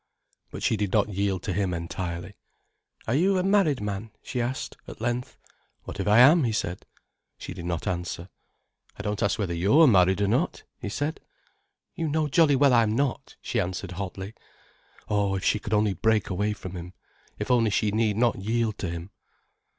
[0.49, 2.35] But she did not yield to him entirely.
[3.07, 5.37] "Are you a married man?" she asked at length.
[5.83, 6.87] "What if I am?" he said.
[7.37, 8.29] She did not answer.
[8.97, 11.19] "I don't ask you whether you're married or not," he said.
[11.93, 14.33] "You know jolly well I'm not," she answered hotly.
[15.07, 16.93] Oh, if she could only break away from him,
[17.37, 19.11] if only she need not yield to him.